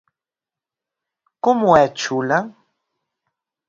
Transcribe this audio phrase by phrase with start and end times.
[1.43, 2.39] Como é Chula?